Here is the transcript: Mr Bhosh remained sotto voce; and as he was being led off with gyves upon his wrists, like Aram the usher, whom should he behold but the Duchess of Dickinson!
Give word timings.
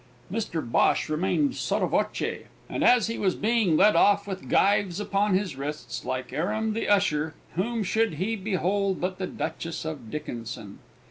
Mr 0.31 0.67
Bhosh 0.67 1.09
remained 1.09 1.53
sotto 1.55 1.85
voce; 1.85 2.45
and 2.67 2.83
as 2.83 3.05
he 3.05 3.19
was 3.19 3.35
being 3.35 3.77
led 3.77 3.95
off 3.95 4.25
with 4.25 4.49
gyves 4.49 4.99
upon 4.99 5.35
his 5.35 5.55
wrists, 5.55 6.03
like 6.03 6.33
Aram 6.33 6.73
the 6.73 6.89
usher, 6.89 7.35
whom 7.53 7.83
should 7.83 8.15
he 8.15 8.35
behold 8.35 8.99
but 8.99 9.19
the 9.19 9.27
Duchess 9.27 9.85
of 9.85 10.09
Dickinson! 10.09 10.79